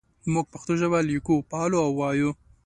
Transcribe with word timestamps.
موږ 0.31 0.45
پښتو 0.53 0.73
ژبه 0.81 0.99
لیکو 1.09 1.35
پالو 1.51 1.77
او 1.85 1.91
وایو. 1.99 2.31